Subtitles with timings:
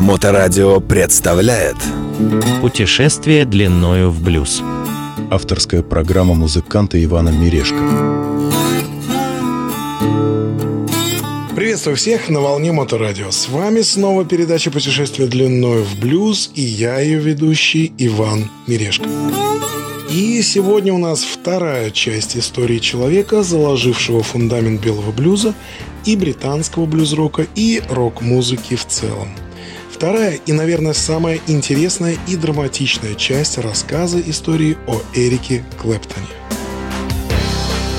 [0.00, 1.76] Моторадио представляет
[2.62, 4.62] Путешествие длиною в блюз
[5.30, 7.76] Авторская программа музыканта Ивана Мирешко
[11.54, 13.30] Приветствую всех на волне Моторадио.
[13.30, 19.04] С вами снова передача «Путешествие длиною в блюз» и я, ее ведущий Иван Мирешко.
[20.10, 25.54] И сегодня у нас вторая часть истории человека, заложившего фундамент белого блюза
[26.08, 29.28] и британского блюз-рока и рок-музыки в целом.
[29.92, 36.26] Вторая и, наверное, самая интересная и драматичная часть рассказа истории о Эрике Клэптоне.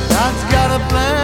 [0.10, 1.19] На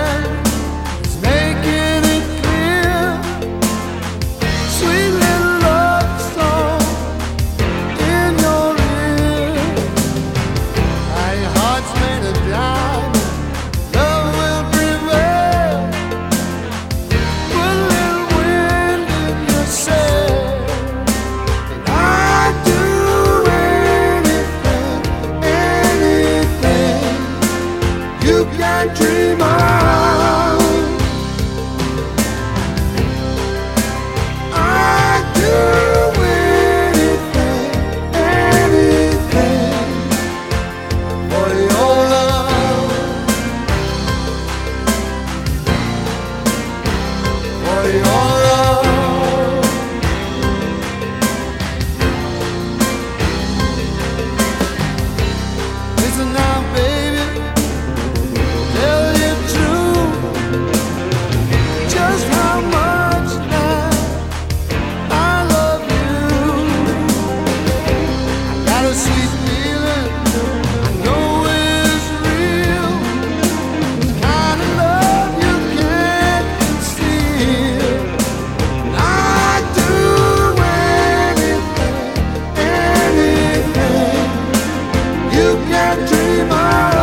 [85.95, 86.94] момент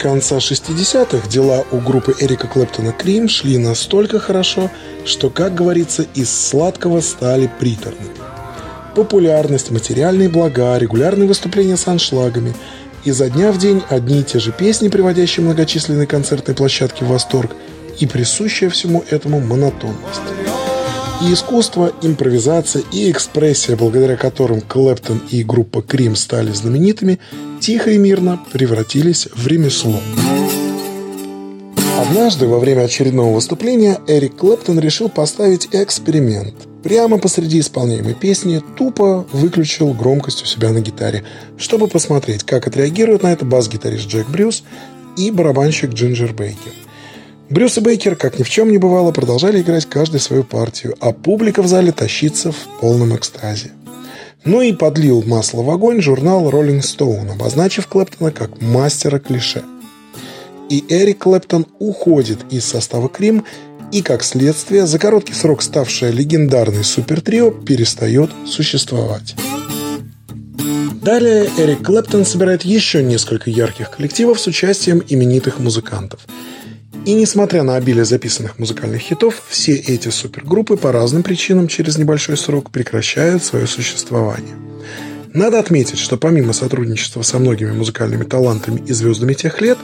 [0.00, 4.70] конца 60-х дела у группы Эрика Клэптона Крим шли настолько хорошо,
[5.04, 8.10] что, как говорится, из сладкого стали приторными.
[8.96, 12.54] Популярность, материальные блага, регулярные выступления с аншлагами,
[13.04, 17.54] изо дня в день одни и те же песни, приводящие многочисленные концертные площадки в восторг,
[17.98, 20.59] и присущая всему этому монотонность.
[21.22, 27.18] И искусство, импровизация и экспрессия, благодаря которым Клэптон и группа Крим стали знаменитыми,
[27.60, 30.00] тихо и мирно превратились в ремесло.
[32.00, 36.54] Однажды во время очередного выступления Эрик Клэптон решил поставить эксперимент.
[36.82, 41.24] Прямо посреди исполняемой песни тупо выключил громкость у себя на гитаре,
[41.58, 44.62] чтобы посмотреть, как отреагируют на это бас-гитарист Джек Брюс
[45.18, 46.72] и барабанщик Джинджер Бейкер.
[47.50, 51.10] Брюс и Бейкер, как ни в чем не бывало, продолжали играть каждый свою партию, а
[51.10, 53.72] публика в зале тащится в полном экстазе.
[54.44, 59.64] Ну и подлил масло в огонь журнал Rolling Stone, обозначив Клэптона как мастера клише.
[60.68, 63.44] И Эрик Клэптон уходит из состава Крим,
[63.90, 69.34] и, как следствие, за короткий срок ставшее легендарной супертрио перестает существовать.
[71.02, 76.20] Далее Эрик Клэптон собирает еще несколько ярких коллективов с участием именитых музыкантов–
[77.06, 82.36] и несмотря на обилие записанных музыкальных хитов, все эти супергруппы по разным причинам через небольшой
[82.36, 84.54] срок прекращают свое существование.
[85.32, 89.78] Надо отметить, что помимо сотрудничества со многими музыкальными талантами и звездами тех лет,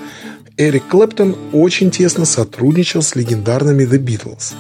[0.59, 4.55] Эрик Клэптон очень тесно сотрудничал с легендарными The Beatles,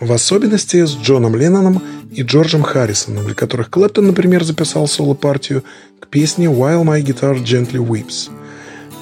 [0.00, 5.62] в особенности с Джоном Ленноном и Джорджем Харрисоном, для которых Клэптон, например, записал соло-партию
[6.00, 8.30] к песне «While My Guitar Gently Weeps»,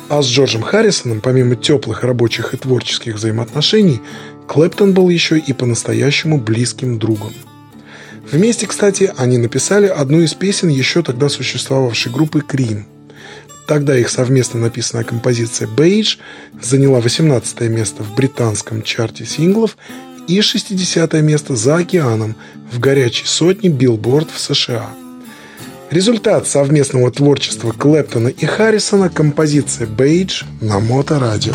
[0.09, 4.01] а с Джорджем Харрисоном, помимо теплых рабочих и творческих взаимоотношений,
[4.47, 7.35] Клэптон был еще и по-настоящему близким другом.
[8.31, 12.87] Вместе, кстати, они написали одну из песен еще тогда существовавшей группы «Cream».
[13.67, 16.19] Тогда их совместно написанная композиция «Badge»
[16.61, 19.77] заняла 18 место в британском чарте синглов
[20.27, 22.37] и 60 место за океаном
[22.73, 24.89] в горячей сотне Билборд в США.
[25.91, 31.55] Результат совместного творчества Клэптона и Харрисона– композиция «Badge» на Моторадио.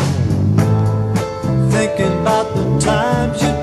[1.70, 3.53] Thinking about the times you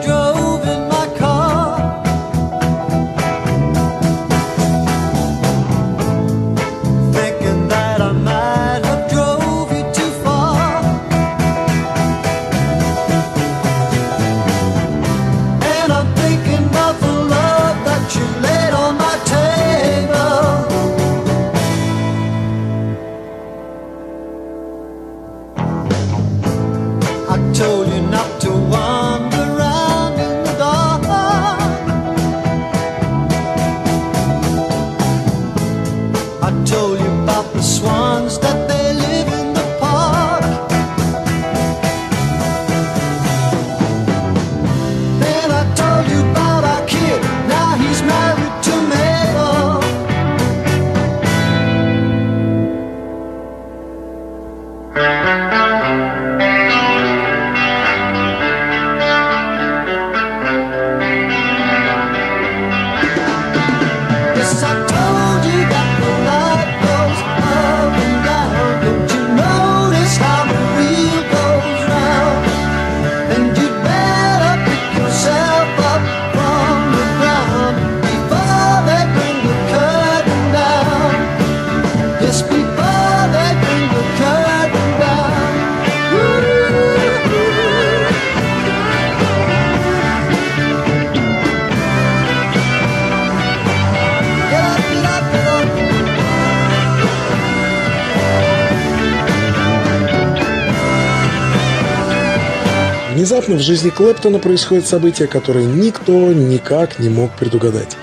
[103.52, 107.98] Внезапно в жизни Клэптона происходит событие, которое никто никак не мог предугадать.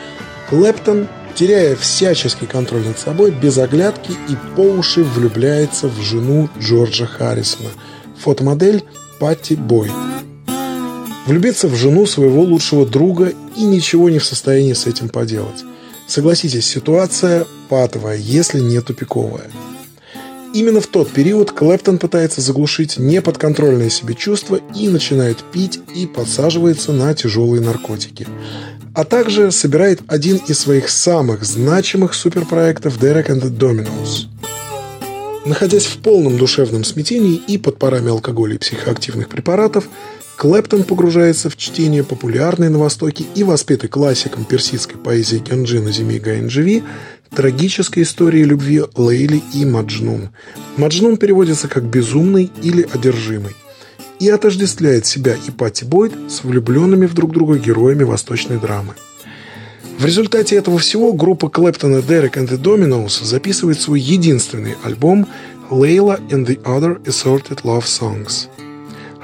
[0.50, 7.06] Клэптон, теряя всяческий контроль над собой, без оглядки и по уши влюбляется в жену Джорджа
[7.06, 7.70] Харрисона,
[8.18, 8.84] фотомодель
[9.18, 9.90] Патти Бойд.
[11.24, 15.64] Влюбиться в жену своего лучшего друга и ничего не в состоянии с этим поделать.
[16.06, 19.50] Согласитесь, ситуация патовая, если не тупиковая–
[20.58, 26.90] Именно в тот период Клэптон пытается заглушить неподконтрольные себе чувства и начинает пить и подсаживается
[26.90, 28.26] на тяжелые наркотики.
[28.92, 34.26] А также собирает один из своих самых значимых суперпроектов Derek and the Dominos.
[35.46, 39.84] Находясь в полном душевном смятении и под парами алкоголя и психоактивных препаратов,
[40.38, 46.84] Клэптон погружается в чтение популярной на Востоке и воспетой классиком персидской поэзии Кенджина Зими Гаиндживи
[47.34, 50.30] трагической истории любви Лейли и Маджнун.
[50.76, 53.54] Маджнун переводится как «безумный» или «одержимый»
[54.20, 58.94] и отождествляет себя и Патти Бойд с влюбленными в друг друга героями восточной драмы.
[59.98, 65.26] В результате этого всего группа Клэптона Derek and the Dominos записывает свой единственный альбом
[65.70, 68.46] «Layla and the Other Assorted Love Songs».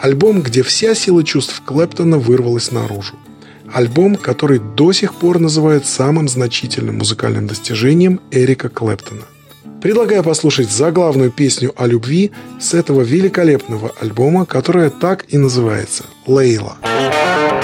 [0.00, 3.14] Альбом, где вся сила чувств Клэптона вырвалась наружу.
[3.75, 9.23] Альбом, который до сих пор называют самым значительным музыкальным достижением Эрика Клэптона.
[9.82, 12.31] Предлагаю послушать заглавную песню о любви
[12.61, 16.76] с этого великолепного альбома, которая так и называется «Лейла».
[16.82, 17.63] «Лейла».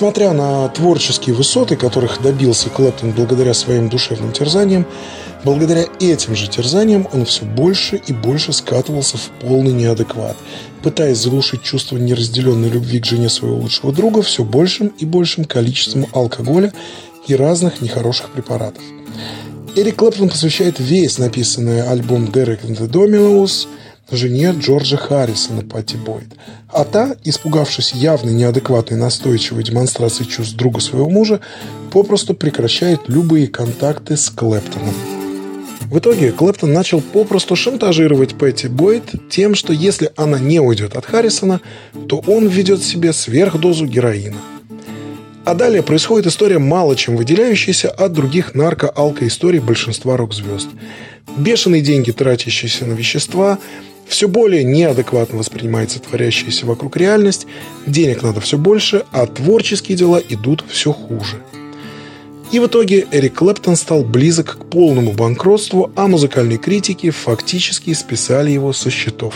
[0.00, 4.86] Несмотря на творческие высоты, которых добился Клэптон благодаря своим душевным терзаниям,
[5.44, 10.38] благодаря этим же терзаниям он все больше и больше скатывался в полный неадекват,
[10.82, 16.06] пытаясь заглушить чувство неразделенной любви к жене своего лучшего друга все большим и большим количеством
[16.14, 16.72] алкоголя
[17.26, 18.82] и разных нехороших препаратов.
[19.76, 23.68] Эрик Клэптон посвящает весь написанный альбом «Derek and the Dominos»
[24.10, 26.28] жене Джорджа Харрисона Патти Бойд.
[26.68, 31.40] А та, испугавшись явной неадекватной настойчивой демонстрации чувств друга своего мужа,
[31.90, 34.94] попросту прекращает любые контакты с Клэптоном.
[35.90, 41.04] В итоге Клэптон начал попросту шантажировать Пэтти Бойд тем, что если она не уйдет от
[41.04, 41.60] Харрисона,
[42.08, 44.36] то он введет себе сверхдозу героина.
[45.44, 50.68] А далее происходит история, мало чем выделяющаяся от других нарко-алко-историй большинства рок-звезд.
[51.36, 53.58] Бешеные деньги, тратящиеся на вещества,
[54.10, 57.46] все более неадекватно воспринимается творящаяся вокруг реальность,
[57.86, 61.36] денег надо все больше, а творческие дела идут все хуже.
[62.50, 68.50] И в итоге Эрик Клэптон стал близок к полному банкротству, а музыкальные критики фактически списали
[68.50, 69.34] его со счетов.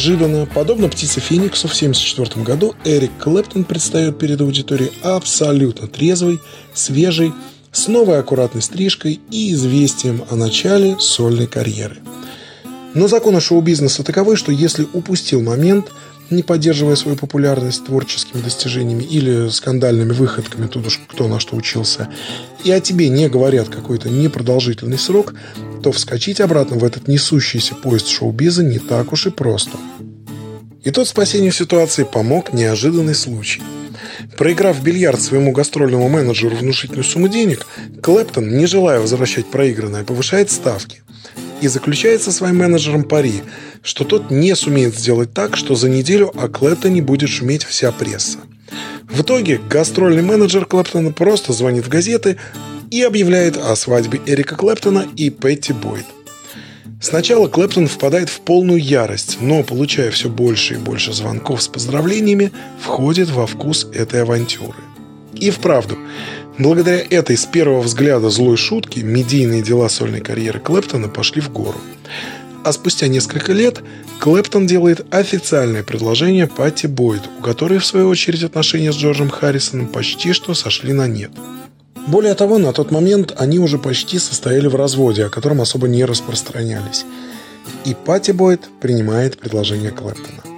[0.00, 6.40] Неожиданно, подобно птице Фениксу в 1974 году, Эрик Клэптон предстает перед аудиторией абсолютно трезвый,
[6.72, 7.34] свежий,
[7.70, 11.98] с новой аккуратной стрижкой и известием о начале сольной карьеры.
[12.94, 15.92] Но законы шоу-бизнеса таковы, что если упустил момент,
[16.30, 22.08] не поддерживая свою популярность творческими достижениями или скандальными выходками, тут уж кто на что учился,
[22.64, 25.34] и о тебе не говорят какой-то непродолжительный срок,
[25.82, 29.78] то вскочить обратно в этот несущийся поезд шоу-биза не так уж и просто.
[30.82, 33.62] И тут спасению ситуации помог неожиданный случай.
[34.36, 37.66] Проиграв бильярд своему гастрольному менеджеру внушительную сумму денег,
[38.02, 41.02] Клэптон, не желая возвращать проигранное, повышает ставки
[41.60, 43.42] и заключает со своим менеджером пари,
[43.82, 48.38] что тот не сумеет сделать так, что за неделю о Клэптоне будет шуметь вся пресса.
[49.04, 52.36] В итоге гастрольный менеджер Клэптона просто звонит в газеты
[52.90, 56.06] и объявляет о свадьбе Эрика Клэптона и Петти Бойд.
[57.00, 62.52] Сначала Клэптон впадает в полную ярость, но, получая все больше и больше звонков с поздравлениями,
[62.80, 64.76] входит во вкус этой авантюры.
[65.34, 65.96] И вправду,
[66.58, 71.78] благодаря этой с первого взгляда злой шутки медийные дела сольной карьеры Клэптона пошли в гору.
[72.62, 73.82] А спустя несколько лет
[74.20, 79.86] Клэптон делает официальное предложение Патти Бойд, у которой, в свою очередь, отношения с Джорджем Харрисоном
[79.86, 81.30] почти что сошли на нет.
[82.06, 86.04] Более того, на тот момент они уже почти состояли в разводе, о котором особо не
[86.04, 87.06] распространялись.
[87.86, 90.49] И Патти Бойд принимает предложение Клэптона.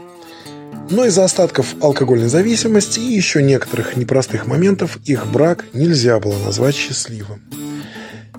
[0.91, 6.75] Но из-за остатков алкогольной зависимости и еще некоторых непростых моментов их брак нельзя было назвать
[6.75, 7.41] счастливым.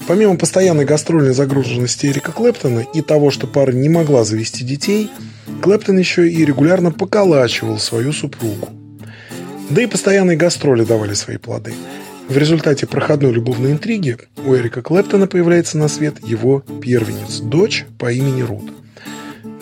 [0.08, 5.10] Помимо постоянной гастрольной загруженности Эрика Клэптона и того, что пара не могла завести детей,
[5.62, 8.70] Клэптон еще и регулярно поколачивал свою супругу.
[9.70, 11.74] Да и постоянные гастроли давали свои плоды.
[12.28, 18.12] В результате проходной любовной интриги у Эрика Клэптона появляется на свет его первенец, дочь по
[18.12, 18.72] имени Рут.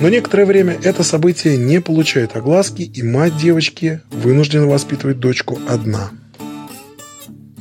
[0.02, 6.12] Но некоторое время это событие не получает огласки, и мать девочки вынуждена воспитывать дочку одна–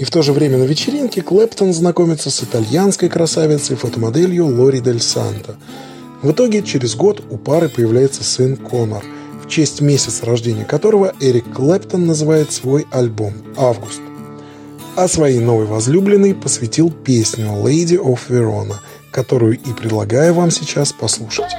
[0.00, 5.02] и в то же время на вечеринке Клэптон знакомится с итальянской красавицей фотомоделью Лори Дель
[5.02, 5.56] Санто.
[6.22, 9.04] В итоге через год у пары появляется сын Конор,
[9.44, 14.00] в честь месяца рождения которого Эрик Клэптон называет свой альбом «Август».
[14.96, 18.76] А своей новой возлюбленной посвятил песню «Lady of Verona»,
[19.10, 21.54] которую и предлагаю вам сейчас послушать.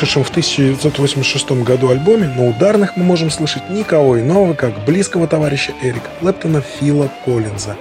[0.00, 5.74] Вышедшем в 1986 году альбоме на ударных мы можем слышать никого иного, как близкого товарища
[5.82, 7.76] Эрика Клэптона Фила Коллинза.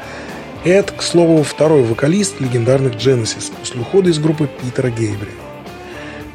[0.66, 5.32] Это, к слову, второй вокалист легендарных Genesis после ухода из группы Питера Гейбри.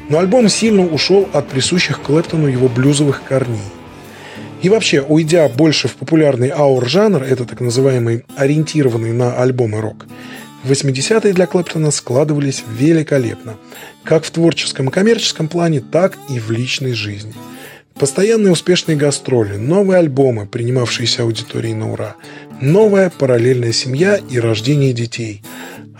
[0.09, 3.59] Но альбом сильно ушел от присущих Клэптону его блюзовых корней.
[4.63, 10.07] И вообще, уйдя больше в популярный аур-жанр, это так называемый ориентированный на альбомы рок,
[10.65, 13.57] 80-е для Клэптона складывались великолепно,
[14.03, 17.33] как в творческом и коммерческом плане, так и в личной жизни.
[17.93, 22.15] Постоянные успешные гастроли, новые альбомы, принимавшиеся аудиторией на ура,
[22.59, 25.41] новая параллельная семья и рождение детей.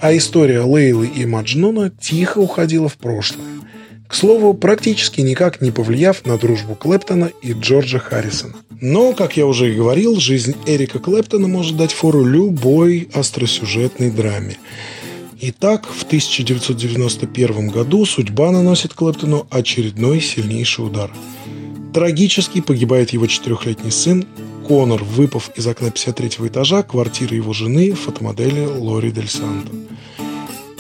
[0.01, 3.45] А история Лейлы и Маджнуна тихо уходила в прошлое.
[4.08, 8.54] К слову, практически никак не повлияв на дружбу Клэптона и Джорджа Харрисона.
[8.82, 14.58] Но, как я уже и говорил, жизнь Эрика Клэптона может дать фору любой остросюжетной драме.
[15.41, 21.12] Итак, в 1991 году судьба наносит Клэптону очередной сильнейший удар.
[21.94, 24.26] Трагически погибает его четырехлетний сын
[24.68, 29.72] Конор, выпав из окна 53 этажа квартиры его жены, фотомодели Лори Дель Санто.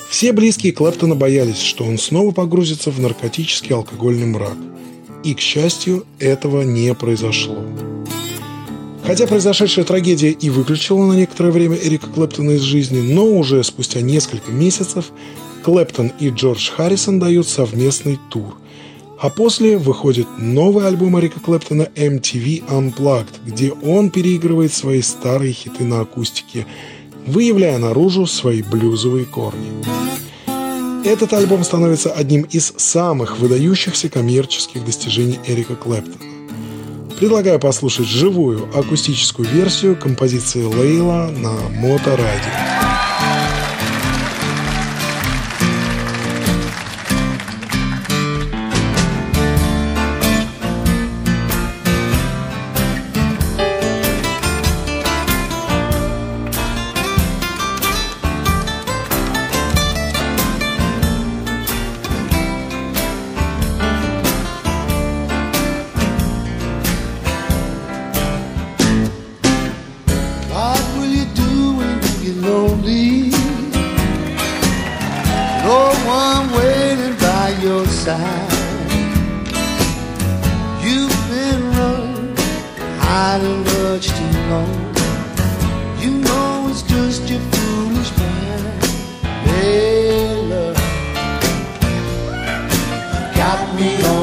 [0.09, 4.57] Все близкие Клэптона боялись, что он снова погрузится в наркотический алкогольный мрак.
[5.23, 7.57] И, к счастью, этого не произошло.
[9.03, 14.01] Хотя произошедшая трагедия и выключила на некоторое время Эрика Клэптона из жизни, но уже спустя
[14.01, 15.11] несколько месяцев
[15.63, 18.55] Клэптон и Джордж Харрисон дают совместный тур.
[19.19, 25.83] А после выходит новый альбом Эрика Клэптона MTV Unplugged, где он переигрывает свои старые хиты
[25.83, 26.67] на акустике–
[27.25, 29.71] выявляя наружу свои блюзовые корни.
[31.05, 36.15] Этот альбом становится одним из самых выдающихся коммерческих достижений Эрика Клэптона.
[37.19, 42.94] Предлагаю послушать живую акустическую версию композиции Лейла на Моторадио.
[78.05, 78.51] side.
[80.85, 82.35] You've been running,
[82.99, 84.75] hiding much too long.
[86.01, 88.83] You know it's just your foolish mind.
[89.47, 90.77] Hey, love,
[91.81, 92.01] you
[93.39, 94.14] got me on.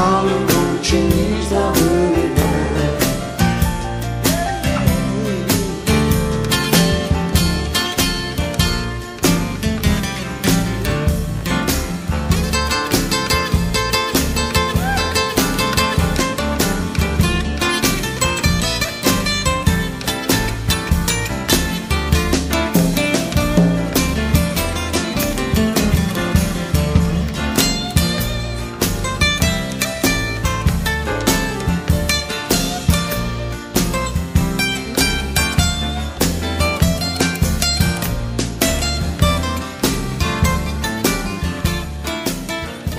[0.00, 1.77] i don't you need?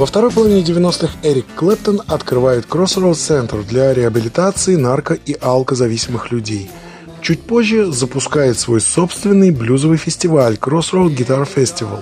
[0.10, 6.67] Второй половине 90-х Эрик Клэптон открывает Crossroads Center для реабилитации нарко- и алкозависимых людей.
[7.22, 12.00] Чуть позже запускает свой собственный блюзовый фестиваль Crossroads Guitar Festival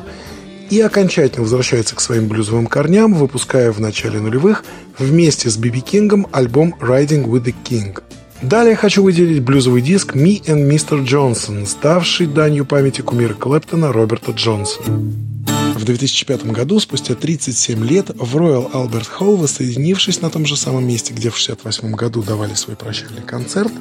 [0.70, 4.64] и окончательно возвращается к своим блюзовым корням, выпуская в начале нулевых
[4.98, 8.02] вместе с Биби Кингом альбом Riding with the King.
[8.42, 11.06] Далее хочу выделить блюзовый диск «Me and Mr.
[11.06, 15.37] Johnson», ставший данью памяти кумира Клэптона Роберта Джонсона.
[15.78, 20.88] В 2005 году, спустя 37 лет, в Royal Albert Hall, воссоединившись на том же самом
[20.88, 23.72] месте, где в 1968 году давали свой прощальный концерт,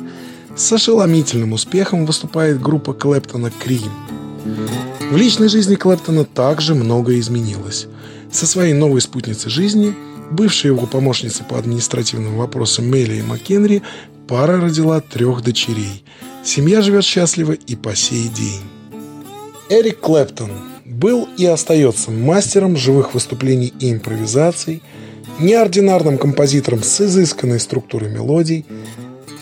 [0.55, 3.91] с ошеломительным успехом выступает группа Клэптона «Крим».
[5.11, 7.87] В личной жизни Клэптона также многое изменилось.
[8.31, 9.95] Со своей новой спутницей жизни,
[10.31, 13.83] бывшей его помощницей по административным вопросам Мелли и Маккенри,
[14.29, 16.05] пара родила трех дочерей.
[16.45, 18.61] Семья живет счастливо и по сей день.
[19.71, 24.83] Эрик Клэптон был и остается мастером живых выступлений и импровизаций,
[25.41, 28.65] неординарным композитором с изысканной структурой мелодий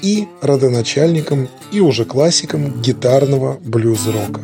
[0.02, 4.42] и родоначальником и уже классиком гитарного блюз-рока.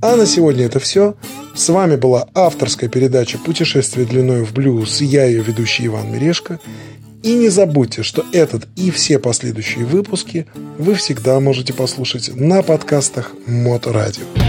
[0.00, 1.14] А на сегодня это все.
[1.54, 6.60] С вами была авторская передача «Путешествие длиной в блюз» я ее ведущий Иван Мирешко.
[7.24, 10.46] И не забудьте, что этот и все последующие выпуски
[10.78, 14.22] вы всегда можете послушать на подкастах Моторадио.
[14.26, 14.47] falling